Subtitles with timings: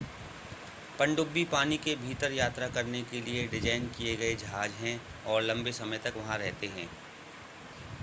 [0.99, 4.99] पनडुब्बी पानी के भीतर यात्रा करने के लिए डिज़ाइन किए गए जहाज़ हैं
[5.25, 6.89] और लंबे समय तक वहां रहते हैं